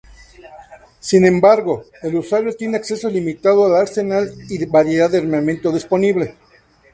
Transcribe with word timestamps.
Sin 0.99 1.27
embargo, 1.27 1.85
el 2.01 2.15
usuario 2.15 2.55
tiene 2.57 2.77
acceso 2.77 3.07
limitado 3.07 3.67
al 3.67 3.75
arsenal 3.75 4.33
y 4.49 4.65
variedad 4.65 5.11
de 5.11 5.19
armamento 5.19 5.71
disponible. 5.71 6.33